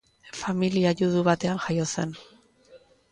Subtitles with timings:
[0.43, 2.17] Familia judu batean jaio zen.